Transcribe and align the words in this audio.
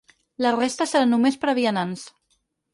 La 0.45 0.53
resta 0.55 0.87
seran 0.93 1.13
només 1.17 1.39
per 1.45 1.53
a 1.53 1.57
vianants. 1.63 2.11